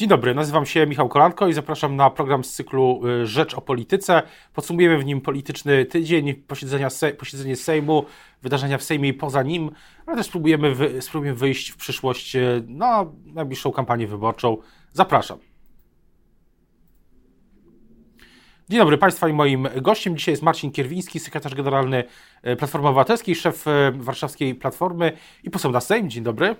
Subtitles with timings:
[0.00, 3.60] Dzień dobry, nazywam się Michał Kolanko i zapraszam na program z cyklu y, Rzecz o
[3.60, 4.22] Polityce.
[4.54, 8.04] Podsumujemy w nim polityczny tydzień, posiedzenia se, posiedzenie Sejmu,
[8.42, 9.70] wydarzenia w Sejmie i poza nim,
[10.06, 14.56] ale też spróbujemy, wy, spróbujemy wyjść w przyszłość y, na najbliższą kampanię wyborczą.
[14.92, 15.38] Zapraszam.
[18.68, 22.04] Dzień dobry Państwa i moim gościem dzisiaj jest Marcin Kierwiński, sekretarz generalny
[22.46, 25.12] y, Platformy Obywatelskiej, szef warszawskiej Platformy
[25.44, 26.10] i poseł na Sejm.
[26.10, 26.56] Dzień dobry.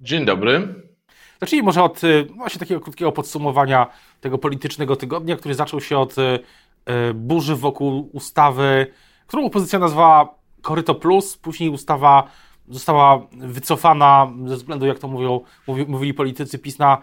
[0.00, 0.93] Dzień dobry.
[1.40, 3.86] Zacznijmy może od y, właśnie takiego krótkiego podsumowania
[4.20, 8.86] tego politycznego tygodnia, który zaczął się od y, y, burzy wokół ustawy,
[9.26, 12.28] którą opozycja nazwała Koryto Plus, później ustawa
[12.68, 16.98] została wycofana ze względu, jak to mówią, mówili politycy PiS, na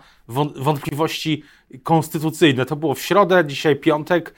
[0.55, 1.43] wątpliwości
[1.84, 2.66] konstytucyjne.
[2.66, 4.35] To było w środę, dzisiaj piątek.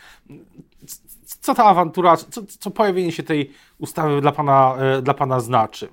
[1.25, 5.89] Co ta awantura, co, co pojawienie się tej ustawy dla pana, dla pana znaczy?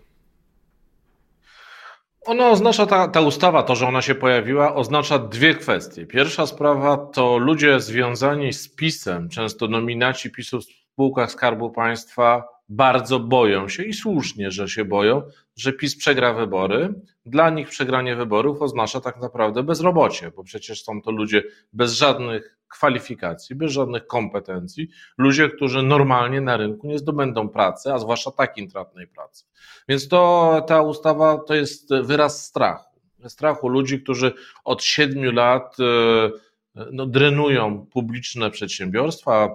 [2.30, 6.06] Ona oznacza, ta, ta ustawa, to, że ona się pojawiła, oznacza dwie kwestie.
[6.06, 13.20] Pierwsza sprawa to ludzie związani z PiSem, często nominaci PiSu w spółkach Skarbu Państwa, bardzo
[13.20, 15.22] boją się i słusznie, że się boją,
[15.56, 16.94] że PiS przegra wybory.
[17.26, 22.56] Dla nich przegranie wyborów oznacza tak naprawdę bezrobocie, bo przecież są to ludzie bez żadnych
[22.68, 28.58] kwalifikacji, bez żadnych kompetencji, ludzie, którzy normalnie na rynku nie zdobędą pracy, a zwłaszcza tak
[28.58, 29.44] intratnej pracy.
[29.88, 33.00] Więc to ta ustawa to jest wyraz strachu.
[33.28, 34.32] Strachu ludzi, którzy
[34.64, 36.30] od siedmiu lat e,
[36.74, 39.48] no, drenują publiczne przedsiębiorstwa,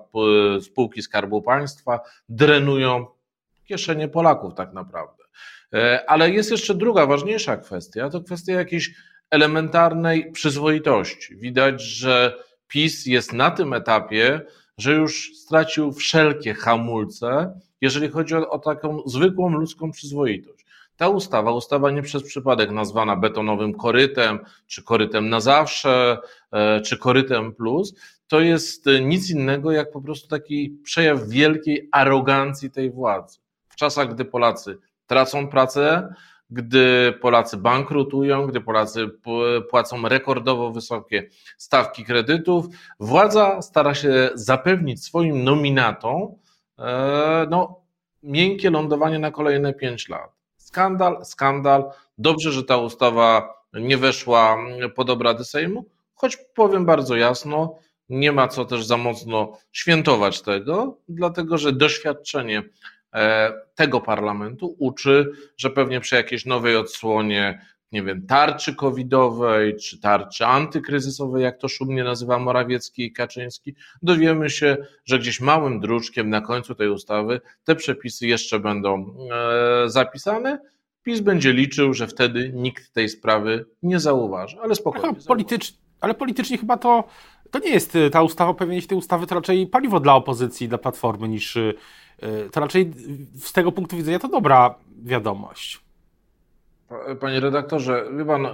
[0.61, 1.99] spółki Skarbu Państwa,
[2.30, 3.05] drenują
[3.66, 5.23] kieszenie Polaków tak naprawdę.
[5.73, 8.95] E, ale jest jeszcze druga, ważniejsza kwestia, to kwestia jakiejś
[9.31, 11.35] elementarnej przyzwoitości.
[11.35, 14.41] Widać, że PiS jest na tym etapie,
[14.77, 20.66] że już stracił wszelkie hamulce, jeżeli chodzi o, o taką zwykłą ludzką przyzwoitość.
[20.97, 26.17] Ta ustawa, ustawa nie przez przypadek nazwana betonowym korytem, czy korytem na zawsze,
[26.51, 27.95] e, czy korytem plus,
[28.27, 33.39] to jest nic innego jak po prostu taki przejaw wielkiej arogancji tej władzy.
[33.69, 36.13] W czasach, gdy Polacy tracą pracę,
[36.50, 39.09] gdy Polacy bankrutują, gdy Polacy
[39.69, 42.66] płacą rekordowo wysokie stawki kredytów,
[43.00, 46.35] władza stara się zapewnić swoim nominatom
[46.79, 47.81] e, no,
[48.23, 50.34] miękkie lądowanie na kolejne pięć lat.
[50.75, 51.91] Skandal, skandal.
[52.18, 54.58] Dobrze, że ta ustawa nie weszła
[54.96, 57.75] pod obrady Sejmu, choć powiem bardzo jasno,
[58.09, 62.63] nie ma co też za mocno świętować tego, dlatego że doświadczenie
[63.16, 70.00] E, tego parlamentu uczy, że pewnie przy jakiejś nowej odsłonie, nie wiem, tarczy covidowej czy
[70.00, 76.29] tarczy antykryzysowej, jak to szumnie nazywa Morawiecki i Kaczyński, dowiemy się, że gdzieś małym druczkiem
[76.29, 80.59] na końcu tej ustawy te przepisy jeszcze będą e, zapisane.
[81.03, 85.18] PiS będzie liczył, że wtedy nikt tej sprawy nie zauważy, ale spokojnie.
[85.28, 87.03] Politycz, ale politycznie chyba to,
[87.51, 91.28] to nie jest ta ustawa, pewnie tej ustawy to raczej paliwo dla opozycji, dla Platformy
[91.28, 91.57] niż
[92.22, 92.91] E, to raczej
[93.35, 95.84] z tego punktu widzenia to dobra wiadomość.
[97.19, 98.47] Panie redaktorze, wie pan,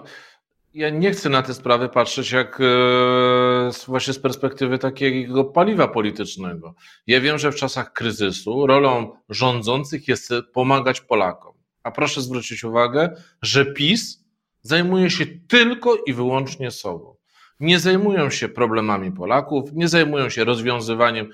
[0.73, 6.75] ja nie chcę na te sprawy patrzeć jak e, właśnie z perspektywy takiego paliwa politycznego.
[7.07, 11.53] Ja wiem, że w czasach kryzysu rolą rządzących jest pomagać Polakom.
[11.83, 14.25] A proszę zwrócić uwagę, że PiS
[14.61, 17.15] zajmuje się tylko i wyłącznie sobą.
[17.59, 21.29] Nie zajmują się problemami Polaków, nie zajmują się rozwiązywaniem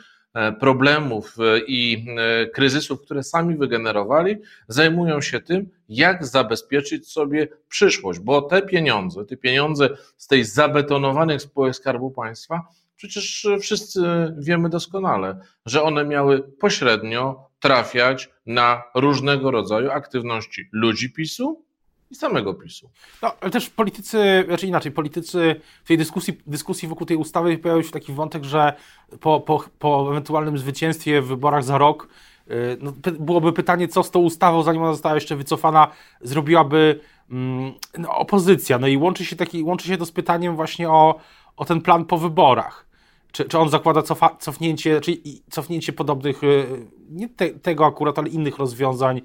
[0.59, 4.37] problemów e, i e, kryzysów, które sami wygenerowali,
[4.67, 11.41] zajmują się tym, jak zabezpieczyć sobie przyszłość, bo te pieniądze, te pieniądze z tej zabetonowanych
[11.41, 14.01] spółek Skarbu Państwa, przecież wszyscy
[14.37, 21.66] wiemy doskonale, że one miały pośrednio trafiać na różnego rodzaju aktywności ludzi PiSu,
[22.11, 22.89] i samego PiSu.
[23.21, 27.83] No, ale też politycy, znaczy inaczej, politycy w tej dyskusji, dyskusji wokół tej ustawy pojawił
[27.83, 28.73] się taki wątek, że
[29.19, 32.07] po, po, po ewentualnym zwycięstwie w wyborach za rok
[32.51, 35.87] y, no, byłoby pytanie, co z tą ustawą, zanim ona została jeszcze wycofana,
[36.21, 36.99] zrobiłaby
[37.31, 38.79] mm, no, opozycja.
[38.79, 41.19] No i łączy się, taki, łączy się to z pytaniem właśnie o,
[41.57, 42.87] o ten plan po wyborach.
[43.31, 48.29] Czy, czy on zakłada cofa, cofnięcie, czyli cofnięcie podobnych, y, nie te, tego akurat, ale
[48.29, 49.21] innych rozwiązań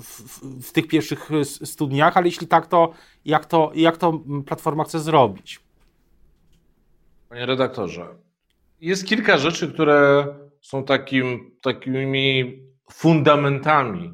[0.00, 0.22] w,
[0.62, 2.92] w, tych pierwszych studniach, ale jeśli tak, to
[3.24, 5.60] jak, to jak to Platforma chce zrobić?
[7.28, 8.06] Panie redaktorze,
[8.80, 10.26] jest kilka rzeczy, które
[10.60, 12.58] są takim, takimi
[12.90, 14.12] fundamentami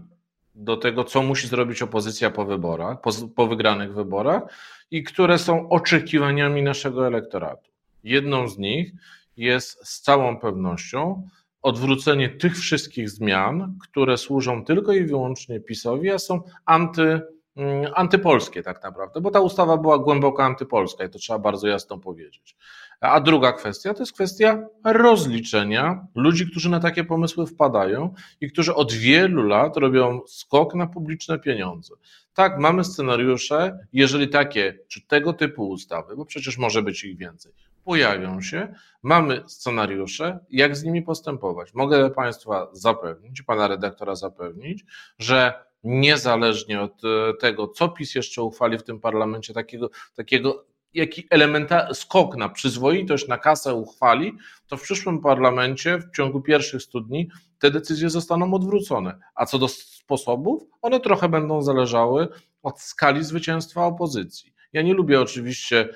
[0.55, 4.43] do tego, co musi zrobić opozycja po wyborach, po, po wygranych wyborach
[4.91, 7.71] i które są oczekiwaniami naszego elektoratu.
[8.05, 8.93] Jedną z nich
[9.37, 11.29] jest z całą pewnością
[11.65, 17.21] odwrócenie tych wszystkich zmian, które służą tylko i wyłącznie PiSowi, a są anty
[17.57, 21.99] mm, antypolskie tak naprawdę, bo ta ustawa była głęboko antypolska i to trzeba bardzo jasno
[21.99, 22.57] powiedzieć.
[23.01, 28.75] A druga kwestia to jest kwestia rozliczenia ludzi, którzy na takie pomysły wpadają i którzy
[28.75, 31.95] od wielu lat robią skok na publiczne pieniądze.
[32.35, 37.53] Tak, mamy scenariusze, jeżeli takie czy tego typu ustawy, bo przecież może być ich więcej,
[37.85, 41.75] pojawią się, mamy scenariusze, jak z nimi postępować.
[41.75, 44.85] Mogę Państwa zapewnić, Pana redaktora zapewnić,
[45.19, 50.65] że niezależnie od e, tego, co PiS jeszcze uchwali w tym parlamencie, takiego, takiego
[50.95, 56.83] jaki elementarny skok na przyzwoitość, na kasę uchwali, to w przyszłym parlamencie w ciągu pierwszych
[56.83, 57.29] 100 dni
[57.59, 59.19] te decyzje zostaną odwrócone.
[59.35, 62.29] A co do sposobów, one trochę będą zależały
[62.63, 64.55] od skali zwycięstwa opozycji.
[64.73, 65.89] Ja nie lubię oczywiście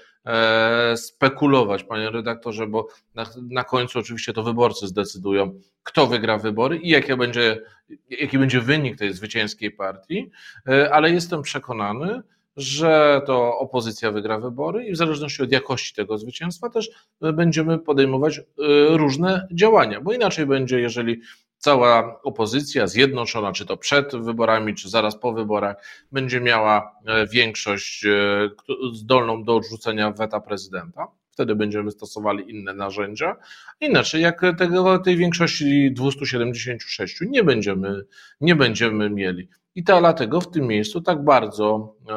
[0.97, 6.89] spekulować, panie redaktorze, bo na, na, końcu oczywiście to wyborcy zdecydują, kto wygra wybory i
[6.89, 7.63] jaki będzie,
[8.11, 10.31] jaki będzie wynik tej zwycięskiej partii,
[10.69, 12.23] e, ale jestem przekonany,
[12.57, 16.91] że to opozycja wygra wybory i w zależności od jakości tego zwycięstwa też
[17.21, 18.43] będziemy podejmować e,
[18.97, 21.21] różne działania, bo inaczej będzie, jeżeli
[21.59, 25.77] cała opozycja zjednoczona, czy to przed wyborami, czy zaraz po wyborach,
[26.13, 28.11] będzie miała e, większość e,
[28.93, 31.07] zdolną do odrzucenia weta prezydenta.
[31.31, 33.37] Wtedy będziemy stosowali inne narzędzia.
[33.81, 38.05] Inaczej, jak tego, tej większości 276 nie będziemy,
[38.41, 39.49] nie będziemy mieli.
[39.75, 42.15] I to dlatego w tym miejscu tak bardzo e,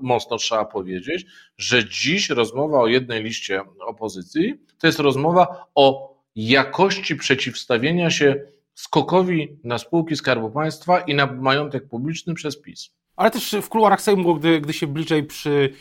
[0.00, 1.26] mocno trzeba powiedzieć,
[1.58, 8.36] że dziś rozmowa o jednej liście opozycji to jest rozmowa o jakości przeciwstawienia się
[8.78, 12.90] skokowi na spółki Skarbu Państwa i na majątek publiczny przez PiS.
[13.16, 15.72] Ale też w kuluarach Sejmu, gdy, gdy się bliżej przy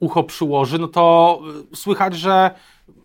[0.00, 1.40] ucho przyłoży, no to
[1.72, 2.50] y, słychać, że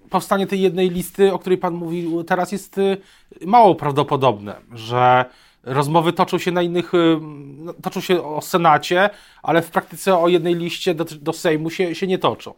[0.10, 2.98] powstanie tej jednej listy, o której Pan mówił teraz, jest y,
[3.46, 5.26] mało prawdopodobne, że
[5.64, 7.18] rozmowy toczą się na innych, y,
[7.58, 9.10] no, toczą się o Senacie,
[9.44, 12.54] ale w praktyce o jednej liście do, do Sejmu się, się nie toczą.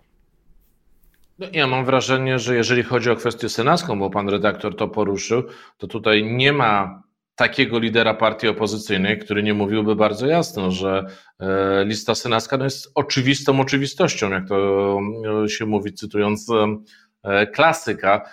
[1.41, 5.43] No, ja mam wrażenie, że jeżeli chodzi o kwestię senacką, bo pan redaktor to poruszył,
[5.77, 7.03] to tutaj nie ma
[7.35, 11.05] takiego lidera partii opozycyjnej, który nie mówiłby bardzo jasno, że
[11.39, 14.99] e, lista senacka no jest oczywistą oczywistością, jak to
[15.45, 16.47] e, się mówi, cytując
[17.23, 18.29] e, klasyka.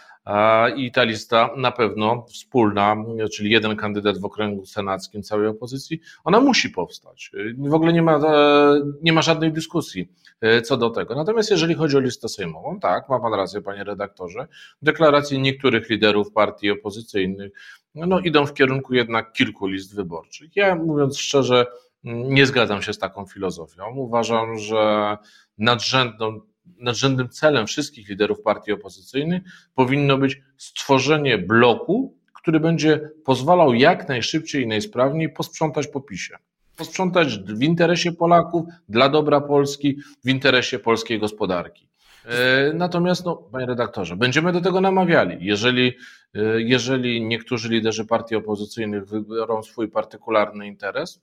[0.76, 2.96] I ta lista na pewno wspólna,
[3.32, 7.30] czyli jeden kandydat w okręgu senackim całej opozycji, ona musi powstać.
[7.58, 8.20] W ogóle nie ma,
[9.02, 10.12] nie ma żadnej dyskusji
[10.64, 11.14] co do tego.
[11.14, 14.46] Natomiast jeżeli chodzi o listę sejmową, tak, ma pan rację, panie redaktorze,
[14.82, 17.52] deklaracje niektórych liderów partii opozycyjnych
[17.94, 20.56] no, idą w kierunku jednak kilku list wyborczych.
[20.56, 21.66] Ja mówiąc szczerze,
[22.04, 23.94] nie zgadzam się z taką filozofią.
[23.96, 25.16] Uważam, że
[25.58, 26.40] nadrzędną
[26.79, 29.43] nadrzędnym celem wszystkich liderów partii opozycyjnych
[29.75, 36.37] powinno być stworzenie bloku, który będzie pozwalał jak najszybciej i najsprawniej posprzątać po PiSie.
[36.76, 41.88] Posprzątać w interesie Polaków, dla dobra Polski, w interesie polskiej gospodarki.
[42.25, 45.47] E, natomiast, no, panie redaktorze, będziemy do tego namawiali.
[45.47, 45.93] Jeżeli,
[46.35, 51.21] e, jeżeli niektórzy liderzy partii opozycyjnych wybiorą swój partykularny interes,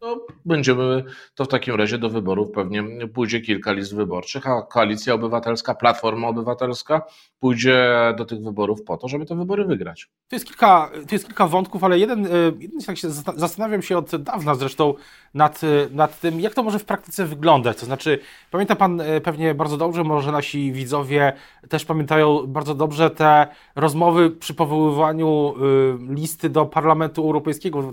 [0.00, 1.04] to będziemy,
[1.34, 6.28] to w takim razie do wyborów pewnie pójdzie kilka list wyborczych, a Koalicja Obywatelska, Platforma
[6.28, 7.02] Obywatelska
[7.40, 10.08] pójdzie do tych wyborów po to, żeby te wybory wygrać.
[10.28, 13.98] To jest kilka, to jest kilka wątków, ale jeden, e, jeden tak się zastanawiam się
[13.98, 14.94] od dawna zresztą
[15.34, 17.76] nad, e, nad tym, jak to może w praktyce wyglądać.
[17.76, 18.18] To znaczy,
[18.50, 21.32] pamięta Pan e, pewnie bardzo dobrze, może nasi widzowie
[21.68, 23.46] też pamiętają bardzo dobrze te
[23.76, 25.54] rozmowy przy powoływaniu
[26.10, 27.86] listy do Parlamentu Europejskiego w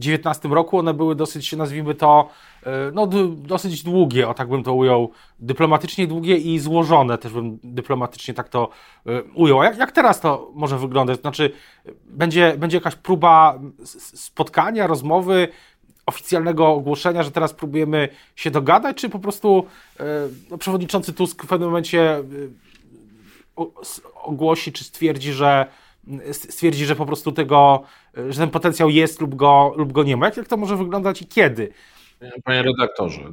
[0.00, 0.78] 2019 roku.
[0.78, 2.28] One były dosyć, nazwijmy to,
[2.92, 8.34] no, dosyć długie, o tak bym to ujął, dyplomatycznie długie i złożone, też bym dyplomatycznie
[8.34, 8.68] tak to
[9.34, 9.62] ujął.
[9.62, 11.20] Jak, jak teraz to może wyglądać?
[11.20, 11.52] Znaczy,
[12.04, 13.58] będzie, będzie jakaś próba
[14.14, 15.48] spotkania, rozmowy,
[16.06, 19.66] oficjalnego ogłoszenia, że teraz próbujemy się dogadać, czy po prostu
[20.50, 22.22] no, przewodniczący Tusk w pewnym momencie
[24.14, 25.66] ogłosi, czy stwierdzi, że
[26.32, 27.82] stwierdzi, że po prostu tego,
[28.28, 30.26] że ten potencjał jest lub go, lub go nie ma.
[30.36, 31.72] Jak, to może wyglądać i kiedy?
[32.44, 33.32] Panie redaktorze,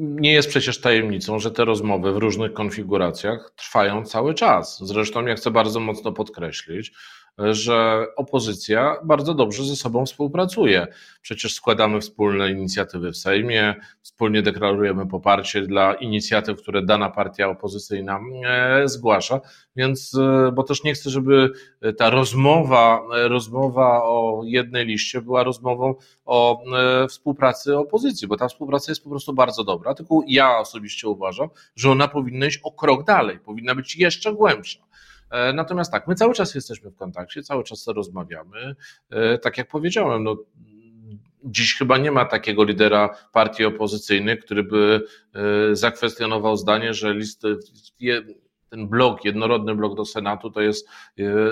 [0.00, 4.78] nie jest przecież tajemnicą, że te rozmowy w różnych konfiguracjach trwają cały czas.
[4.82, 6.92] Zresztą ja chcę bardzo mocno podkreślić,
[7.38, 10.86] że opozycja bardzo dobrze ze sobą współpracuje.
[11.22, 18.20] Przecież składamy wspólne inicjatywy w Sejmie, wspólnie deklarujemy poparcie dla inicjatyw, które dana partia opozycyjna
[18.44, 19.40] e, zgłasza,
[19.76, 21.50] więc, e, bo też nie chcę, żeby
[21.98, 25.94] ta rozmowa, rozmowa o jednej liście była rozmową
[26.24, 31.08] o e, współpracy opozycji, bo ta współpraca jest po prostu bardzo dobra, tylko ja osobiście
[31.08, 34.89] uważam, że ona powinna iść o krok dalej, powinna być jeszcze głębsza.
[35.30, 38.74] E, natomiast tak, my cały czas jesteśmy w kontakcie, cały czas rozmawiamy.
[39.10, 40.36] E, tak jak powiedziałem, no,
[41.44, 45.02] dziś chyba nie ma takiego lidera partii opozycyjnej, który by
[45.72, 47.56] zakwestionował zdanie, że listy,
[48.70, 50.88] ten blok, jednorodny blok do Senatu to jest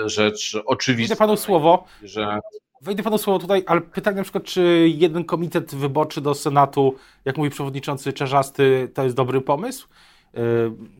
[0.05, 1.15] rzecz oczywista.
[1.15, 1.85] Wejdę panu słowo.
[2.03, 2.39] Że...
[2.81, 6.95] Wejdę panu słowo tutaj, ale pytanie na przykład, czy jeden komitet wyborczy do Senatu,
[7.25, 9.87] jak mówi przewodniczący Czerzasty, to jest dobry pomysł?
[10.35, 10.41] E,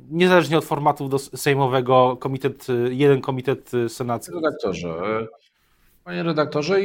[0.10, 4.36] niezależnie od formatu do sejmowego, komitet, jeden komitet senacki.
[4.36, 5.28] Redaktorze,
[6.04, 6.82] panie redaktorze,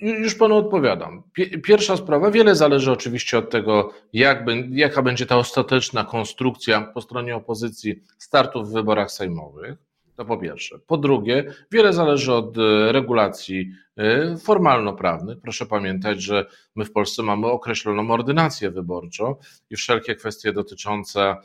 [0.00, 1.22] już panu odpowiadam.
[1.62, 7.36] Pierwsza sprawa, wiele zależy oczywiście od tego, jak, jaka będzie ta ostateczna konstrukcja po stronie
[7.36, 9.89] opozycji startów w wyborach sejmowych.
[10.20, 10.78] To po pierwsze.
[10.78, 15.40] Po drugie, wiele zależy od e, regulacji e, formalno-prawnych.
[15.42, 16.46] Proszę pamiętać, że
[16.76, 19.34] my w Polsce mamy określoną ordynację wyborczą
[19.70, 21.36] i wszelkie kwestie dotyczące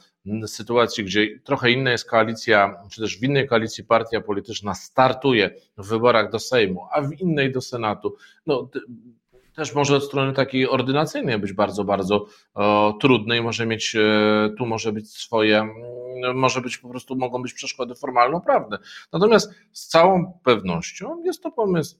[0.47, 5.87] sytuacji, gdzie trochę inna jest koalicja, czy też w innej koalicji partia polityczna startuje w
[5.87, 8.15] wyborach do Sejmu, a w innej do Senatu,
[8.45, 8.69] no,
[9.55, 14.49] też może od strony takiej ordynacyjnej być bardzo, bardzo o, trudne i może mieć, e,
[14.57, 15.67] tu może być swoje
[16.33, 18.77] może być po prostu, mogą być przeszkody formalno-prawne.
[19.13, 21.97] Natomiast z całą pewnością jest to pomysł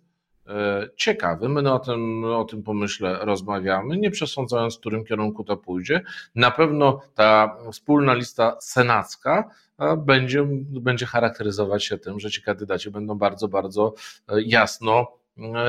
[0.48, 1.50] e, ciekawy.
[1.50, 6.02] My o tym, o tym pomyśle rozmawiamy, nie przesądzając, w którym kierunku to pójdzie.
[6.36, 12.92] Na pewno ta wspólna lista senacka e, będzie, będzie charakteryzować się tym, że ci kandydaci
[12.92, 13.94] będą bardzo, bardzo
[14.28, 15.08] e, jasno
[15.38, 15.60] no,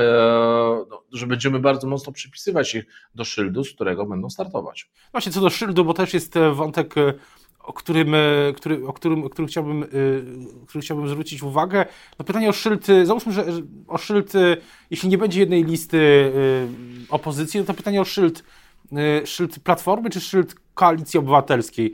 [1.11, 2.85] że będziemy bardzo mocno przypisywać ich
[3.15, 4.89] do szyldu, z którego będą startować.
[5.11, 6.95] Właśnie co do szyldu, bo też jest wątek
[7.67, 8.17] o którym, e,
[8.55, 9.87] który, o którym, o którym, chciałbym, e,
[10.67, 11.85] który chciałbym zwrócić uwagę.
[12.19, 13.45] No pytanie o szyldy, załóżmy, że
[13.87, 14.57] o szyldy,
[14.89, 15.97] jeśli nie będzie jednej listy
[17.09, 18.43] e, opozycji, no to pytanie o szyld,
[19.25, 21.93] szyld Platformy czy szyld Koalicji Obywatelskiej.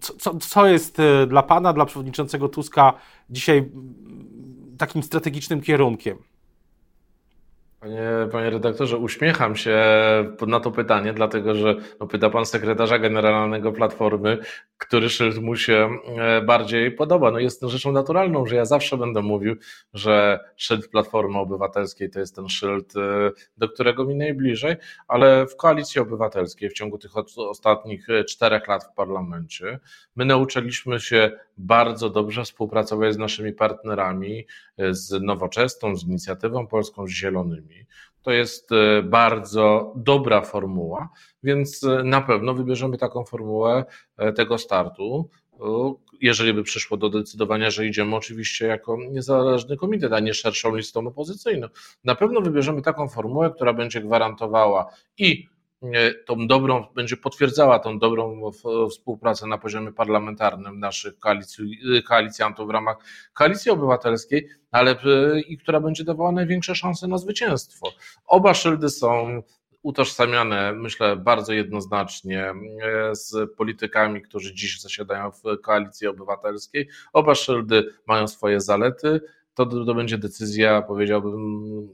[0.00, 0.98] Co, co, co jest
[1.28, 2.94] dla Pana, dla przewodniczącego Tuska
[3.30, 3.70] dzisiaj
[4.78, 6.18] takim strategicznym kierunkiem?
[7.80, 9.78] Panie, panie redaktorze, uśmiecham się
[10.46, 14.38] na to pytanie, dlatego że no, pyta pan sekretarza generalnego Platformy,
[14.78, 17.30] który szyld mu się e, bardziej podoba.
[17.30, 19.56] No jest to rzeczą naturalną, że ja zawsze będę mówił,
[19.94, 24.76] że szyld Platformy Obywatelskiej to jest ten szyld, e, do którego mi najbliżej,
[25.08, 29.78] ale w Koalicji Obywatelskiej w ciągu tych ostatnich e, czterech lat w parlamencie
[30.16, 34.46] my nauczyliśmy się bardzo dobrze współpracować z naszymi partnerami,
[34.90, 37.86] z Nowoczesną, z Inicjatywą Polską, z Zielonymi.
[38.22, 41.08] To jest e, bardzo dobra formuła,
[41.42, 43.84] więc e, na pewno wybierzemy taką formułę
[44.16, 45.28] e, tego startu.
[46.20, 51.06] Jeżeli by przyszło do decydowania, że idziemy oczywiście jako niezależny komitet, a nie szerszą listą
[51.06, 51.66] opozycyjną,
[52.04, 54.86] na pewno wybierzemy taką formułę, która będzie gwarantowała
[55.18, 55.48] i
[56.26, 58.50] tą dobrą, będzie potwierdzała tą dobrą
[58.90, 61.14] współpracę na poziomie parlamentarnym naszych
[62.08, 62.96] koalicjantów w ramach
[63.32, 64.96] koalicji obywatelskiej, ale
[65.48, 67.92] i która będzie dawała największe szanse na zwycięstwo.
[68.26, 69.42] Oba szyldy są
[69.82, 72.54] utożsamiane, myślę, bardzo jednoznacznie e,
[73.14, 76.88] z politykami, którzy dziś zasiadają w koalicji obywatelskiej.
[77.12, 79.20] Oba szyldy mają swoje zalety.
[79.54, 81.88] To, to będzie decyzja, powiedziałbym,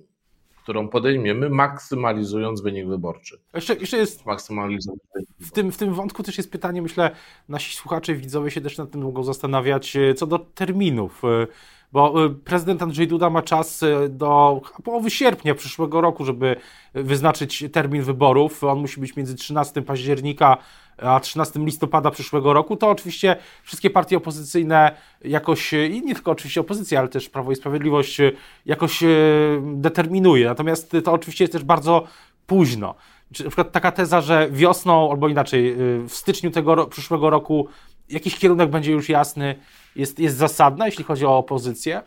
[0.67, 3.39] którą podejmiemy, maksymalizując wynik wyborczy.
[3.55, 4.27] Jeszcze, jeszcze jest.
[4.27, 5.01] Maksymalizując
[5.41, 7.11] w tym, w tym wątku też jest pytanie, myślę,
[7.49, 11.23] nasi słuchacze i widzowie się też nad tym mogą zastanawiać, co do terminów.
[11.93, 16.57] Bo e, prezydent Andrzej Duda ma czas do połowy sierpnia przyszłego roku, żeby
[16.95, 18.65] wyznaczyć termin wyborów.
[18.65, 20.57] On musi być między 13 października
[20.99, 26.61] a 13 listopada przyszłego roku, to oczywiście wszystkie partie opozycyjne jakoś, i nie tylko oczywiście
[26.61, 28.21] opozycja, ale też Prawo i Sprawiedliwość
[28.67, 29.05] jakoś
[29.63, 30.47] determinuje.
[30.47, 32.07] Natomiast to oczywiście jest też bardzo
[32.47, 32.95] późno.
[33.31, 35.75] Na przykład taka teza, że wiosną, albo inaczej,
[36.09, 37.69] w styczniu tego przyszłego roku
[38.09, 39.55] jakiś kierunek będzie już jasny,
[39.97, 42.03] jest, jest zasadna, jeśli chodzi o opozycję?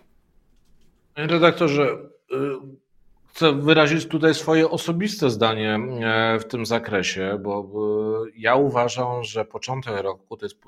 [1.16, 1.98] Panie redaktorze,
[2.32, 2.36] y,
[3.40, 7.72] Chcę wyrazić tutaj swoje osobiste zdanie e, w tym zakresie, bo
[8.36, 10.68] ja uważam, że początek roku to jest, e,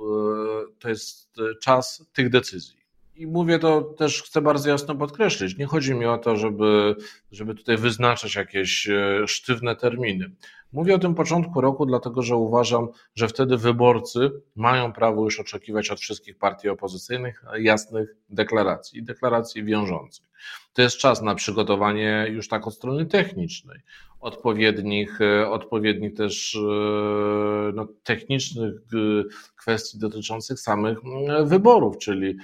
[0.79, 2.75] to jest czas tych decyzji.
[3.15, 5.57] I mówię to też, chcę bardzo jasno podkreślić.
[5.57, 6.95] Nie chodzi mi o to, żeby,
[7.31, 10.31] żeby tutaj wyznaczać jakieś e, sztywne terminy.
[10.73, 15.89] Mówię o tym początku roku, dlatego że uważam, że wtedy wyborcy mają prawo już oczekiwać
[15.89, 20.25] od wszystkich partii opozycyjnych jasnych deklaracji, deklaracji wiążących.
[20.73, 23.79] To jest czas na przygotowanie już tak od strony technicznej,
[24.19, 29.23] odpowiednich, e, odpowiednich też e, no, technicznych e,
[29.55, 30.97] kwestii dotyczących samych
[31.43, 32.37] wyborów, czyli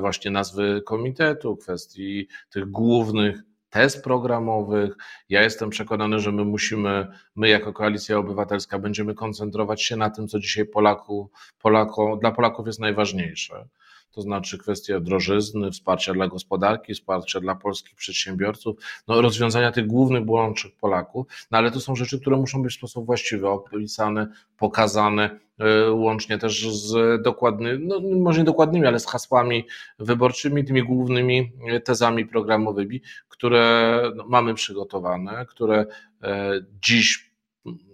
[0.00, 4.96] właśnie nazwy komitetu, kwestii tych głównych test programowych.
[5.28, 10.28] Ja jestem przekonany, że my musimy, my jako Koalicja Obywatelska będziemy koncentrować się na tym,
[10.28, 11.30] co dzisiaj Polaku,
[11.62, 13.68] Polako, dla Polaków jest najważniejsze.
[14.12, 18.76] To znaczy kwestia drożyzny, wsparcia dla gospodarki, wsparcia dla polskich przedsiębiorców,
[19.08, 22.76] no, rozwiązania tych głównych bolączek Polaków, no ale to są rzeczy, które muszą być w
[22.76, 29.06] sposób właściwy opisane, pokazane, e, łącznie też z dokładnymi, no może nie dokładnymi, ale z
[29.06, 29.66] hasłami
[29.98, 31.52] wyborczymi, tymi głównymi
[31.84, 35.86] tezami programowymi, które no, mamy przygotowane, które
[36.22, 36.52] e,
[36.82, 37.29] dziś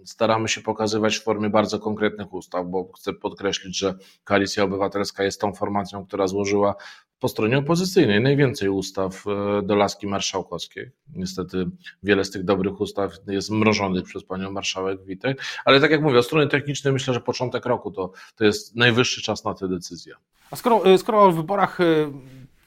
[0.05, 5.41] staramy się pokazywać w formie bardzo konkretnych ustaw, bo chcę podkreślić, że Koalicja Obywatelska jest
[5.41, 6.75] tą formacją, która złożyła
[7.19, 10.91] po stronie opozycyjnej najwięcej ustaw e, do laski marszałkowskiej.
[11.15, 11.65] Niestety
[12.03, 16.19] wiele z tych dobrych ustaw jest mrożonych przez panią marszałek Witek, ale tak jak mówię,
[16.19, 20.15] od strony technicznej myślę, że początek roku to, to jest najwyższy czas na tę decyzję.
[20.51, 22.11] A skoro, e, skoro wyborach e,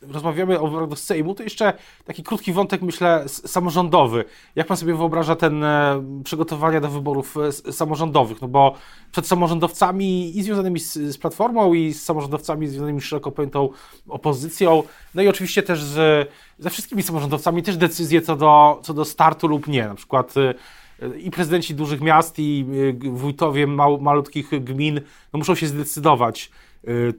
[0.02, 1.72] rozmawiamy o wyborach do Sejmu, to jeszcze
[2.04, 4.24] taki krótki wątek, myślę, samorządowy.
[4.56, 7.36] Jak pan sobie wyobraża ten e, przygotowania do wyborów
[7.68, 8.42] e, samorządowych?
[8.42, 8.74] No bo
[9.12, 13.68] przed samorządowcami i związanymi z, z Platformą i z samorządowcami związanymi z szeroko pojętą
[14.08, 14.82] opozycją,
[15.14, 16.28] no i oczywiście też z,
[16.58, 19.88] ze wszystkimi samorządowcami też decyzje co do, co do startu lub nie.
[19.88, 20.54] Na przykład e,
[21.18, 22.66] i prezydenci dużych miast, i
[23.12, 25.00] wójtowie mał, malutkich gmin
[25.32, 26.50] no muszą się zdecydować,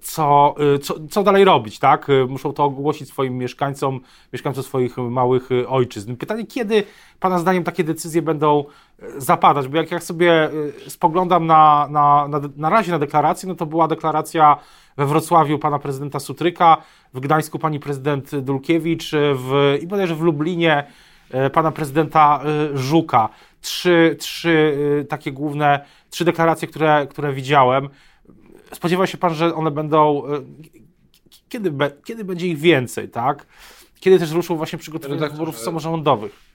[0.01, 2.09] co, y, co, co dalej robić, tak?
[2.09, 3.99] Y, muszą to ogłosić swoim mieszkańcom,
[4.33, 6.15] mieszkańcom swoich małych ojczyzn.
[6.15, 6.83] Pytanie, kiedy
[7.19, 8.65] Pana zdaniem takie decyzje będą
[9.17, 9.67] zapadać?
[9.67, 10.49] Bo jak, jak sobie
[10.87, 14.57] spoglądam na, na, na, na razie na deklarację, no to była deklaracja
[14.97, 16.77] we Wrocławiu pana prezydenta Sutryka,
[17.13, 20.83] w Gdańsku pani prezydent Dulkiewicz w, i bodajże w Lublinie
[21.53, 22.41] pana prezydenta
[22.73, 23.29] Żuka.
[23.61, 24.75] Trzy, trzy
[25.09, 27.89] takie główne, trzy deklaracje, które, które widziałem
[28.73, 30.27] spodziewa się pan, że one będą.
[30.27, 30.41] E,
[31.49, 31.73] kiedy,
[32.05, 33.45] kiedy będzie ich więcej, tak?
[33.99, 36.51] Kiedy też ruszą właśnie przygotowanie tak, wyborów samorządowych?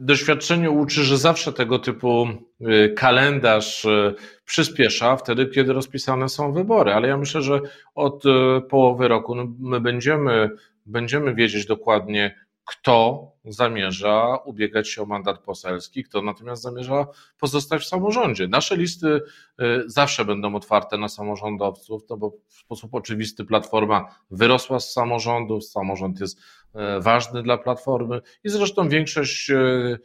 [0.00, 2.28] Doświadczenie uczy, że zawsze tego typu
[2.60, 7.60] e, kalendarz e, przyspiesza wtedy, kiedy rozpisane są wybory, ale ja myślę, że
[7.94, 8.22] od
[8.70, 10.50] połowy roku no, my będziemy,
[10.86, 12.34] będziemy wiedzieć dokładnie,
[12.70, 17.06] kto zamierza ubiegać się o mandat poselski, kto natomiast zamierza
[17.40, 18.48] pozostać w samorządzie.
[18.48, 24.80] Nasze listy y, zawsze będą otwarte na samorządowców, no bo w sposób oczywisty Platforma wyrosła
[24.80, 29.98] z samorządów, samorząd jest y, ważny dla Platformy i zresztą większość y,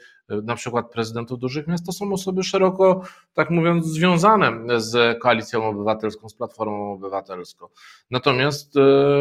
[0.43, 3.01] na przykład prezydentów dużych miast to są osoby szeroko,
[3.33, 7.67] tak mówiąc, związane z koalicją obywatelską, z Platformą Obywatelską.
[8.11, 8.73] Natomiast,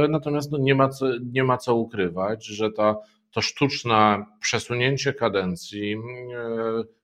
[0.09, 2.97] natomiast no nie, ma co, nie ma co ukrywać, że ta
[3.35, 5.99] to sztuczne przesunięcie kadencji e,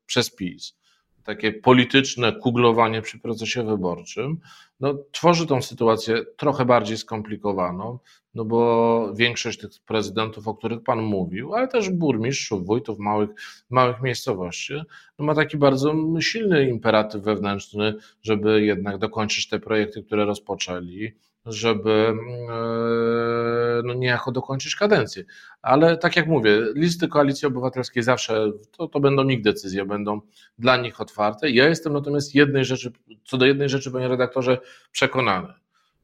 [0.07, 0.77] przez PiS,
[1.25, 4.40] takie polityczne kuglowanie przy procesie wyborczym,
[4.81, 7.99] no, tworzy tą sytuację trochę bardziej skomplikowaną,
[8.35, 13.31] no bo większość tych prezydentów, o których Pan mówił, ale też burmistrzów, wójtów małych,
[13.71, 14.75] małych miejscowości,
[15.19, 21.12] no ma taki bardzo silny imperatyw wewnętrzny, żeby jednak dokończyć te projekty, które rozpoczęli,
[21.46, 22.14] żeby
[22.48, 25.24] e, no niejako dokończyć kadencję.
[25.62, 30.20] Ale tak jak mówię, listy Koalicji Obywatelskiej zawsze, to, to będą ich decyzje, będą
[30.59, 31.50] dla nich otwarte.
[31.50, 32.92] Ja jestem natomiast jednej rzeczy,
[33.24, 34.59] co do jednej rzeczy, panie redaktorze,
[34.92, 35.48] przekonany,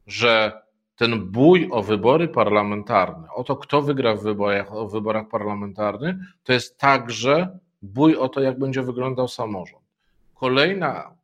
[0.07, 0.61] że
[0.95, 6.53] ten bój o wybory parlamentarne, o to, kto wygra w wyborach, o wyborach parlamentarnych, to
[6.53, 9.83] jest także bój o to, jak będzie wyglądał samorząd.
[10.33, 11.16] Kolejna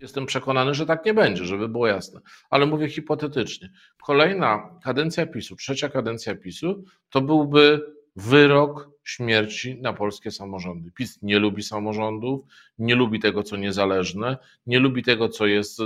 [0.00, 3.70] Jestem przekonany, że tak nie będzie, żeby było jasne, ale mówię hipotetycznie.
[4.02, 7.80] Kolejna kadencja PiSu, trzecia kadencja PiSu, to byłby
[8.16, 10.90] wyrok śmierci na polskie samorządy.
[10.90, 12.42] PiS nie lubi samorządów,
[12.78, 15.78] nie lubi tego, co niezależne, nie lubi tego, co jest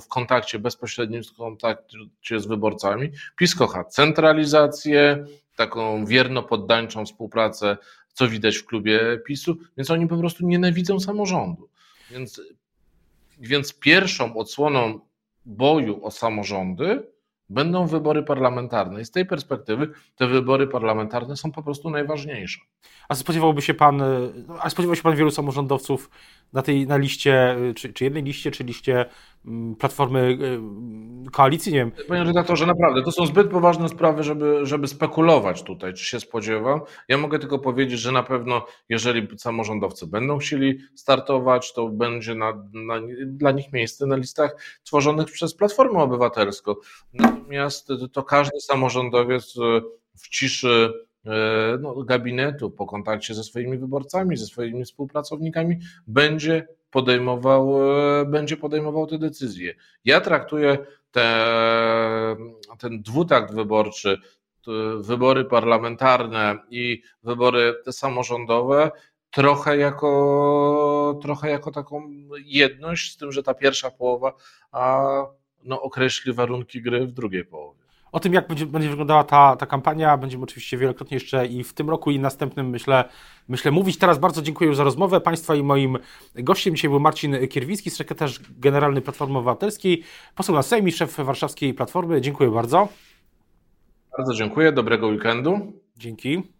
[0.00, 3.10] w kontakcie bezpośrednim, w kontakcie z wyborcami.
[3.36, 5.24] PiS kocha centralizację,
[5.56, 7.76] taką wierno poddańczą współpracę,
[8.12, 11.68] co widać w klubie PiSu, więc oni po prostu nienawidzą samorządu.
[12.10, 12.40] Więc
[13.40, 15.00] więc pierwszą odsłoną
[15.44, 17.12] boju o samorządy
[17.50, 19.00] będą wybory parlamentarne.
[19.00, 22.60] I z tej perspektywy te wybory parlamentarne są po prostu najważniejsze.
[23.08, 24.02] A spodziewałby się pan,
[24.60, 26.10] a spodziewał się pan wielu samorządowców
[26.52, 29.06] na tej na liście, czy, czy jednej liście, czy liście
[29.46, 30.38] mm, Platformy
[31.26, 31.92] y, Koalicji, nie wiem.
[32.08, 36.80] Panie redaktorze, naprawdę, to są zbyt poważne sprawy, żeby, żeby spekulować tutaj, czy się spodziewam.
[37.08, 42.52] Ja mogę tylko powiedzieć, że na pewno, jeżeli samorządowcy będą chcieli startować, to będzie na,
[42.72, 42.94] na,
[43.26, 46.74] dla nich miejsce na listach tworzonych przez Platformę Obywatelską.
[47.40, 49.54] Natomiast to każdy samorządowiec
[50.18, 50.92] w ciszy
[51.26, 58.56] E, no, gabinetu, po kontakcie ze swoimi wyborcami, ze swoimi współpracownikami, będzie podejmował, e, będzie
[58.56, 59.74] podejmował te decyzje.
[60.04, 60.78] Ja traktuję
[61.10, 62.36] te,
[62.78, 64.18] ten dwutakt wyborczy,
[64.96, 68.90] wybory parlamentarne i wybory samorządowe
[69.30, 72.10] trochę jako, trochę jako taką
[72.44, 74.32] jedność, z tym, że ta pierwsza połowa
[74.72, 75.06] a,
[75.64, 77.80] no, określi warunki gry w drugiej połowie.
[78.12, 81.72] O tym, jak będzie, będzie wyglądała ta, ta kampania, będziemy oczywiście wielokrotnie jeszcze i w
[81.72, 83.04] tym roku, i następnym, myślę,
[83.48, 83.98] myślę mówić.
[83.98, 85.98] Teraz bardzo dziękuję za rozmowę Państwa i moim
[86.34, 90.02] gościem dzisiaj był Marcin Kierwiński, sekretarz generalny Platformy Obywatelskiej,
[90.34, 92.20] poseł na Sejm i szef warszawskiej Platformy.
[92.20, 92.88] Dziękuję bardzo.
[94.18, 95.72] Bardzo dziękuję, dobrego weekendu.
[95.96, 96.59] Dzięki.